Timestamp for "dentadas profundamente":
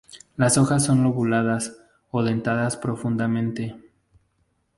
2.23-3.75